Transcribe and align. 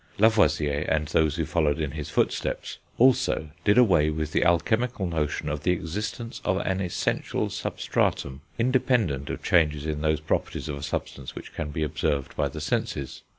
Lavoisier, 0.17 0.87
and 0.89 1.09
those 1.09 1.35
who 1.35 1.45
followed 1.45 1.79
in 1.79 1.91
his 1.91 2.09
footsteps, 2.09 2.79
also 2.97 3.51
did 3.63 3.77
away 3.77 4.09
with 4.09 4.31
the 4.31 4.43
alchemical 4.43 5.05
notion 5.05 5.47
of 5.47 5.61
the 5.61 5.69
existence 5.73 6.41
of 6.43 6.57
an 6.61 6.81
essential 6.81 7.51
substratum, 7.51 8.41
independent 8.57 9.29
of 9.29 9.43
changes 9.43 9.85
in 9.85 10.01
those 10.01 10.19
properties 10.19 10.67
of 10.67 10.75
a 10.77 10.81
substance 10.81 11.35
which 11.35 11.53
can 11.53 11.69
be 11.69 11.83
observed 11.83 12.35
by 12.35 12.47
the 12.49 12.59
senses. 12.61 13.21